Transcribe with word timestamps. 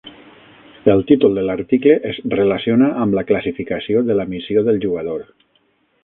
El 0.93 1.01
títol 1.11 1.35
de 1.39 1.43
l'article 1.49 1.93
es 2.11 2.21
relaciona 2.33 2.87
amb 3.05 3.17
la 3.17 3.25
classificació 3.33 4.01
de 4.09 4.17
la 4.21 4.25
missió 4.33 4.65
del 4.69 4.81
jugador. 4.87 5.23